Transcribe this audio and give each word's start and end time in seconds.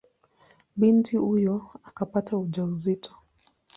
Binti 0.75 1.17
huyo 1.17 1.71
akapata 1.83 2.37
ujauzito. 2.37 3.15